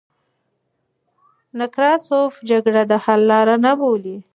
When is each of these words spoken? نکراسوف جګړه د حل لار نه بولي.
نکراسوف 1.59 2.33
جګړه 2.49 2.81
د 2.91 2.93
حل 3.03 3.21
لار 3.29 3.49
نه 3.65 3.71
بولي. 3.79 4.17